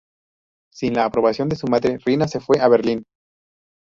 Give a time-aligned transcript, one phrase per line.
[0.73, 3.05] Sin la aprobación de su madre, Rina se fue a Berlín.